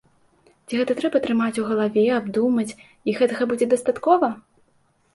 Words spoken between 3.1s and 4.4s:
гэтага будзе дастаткова?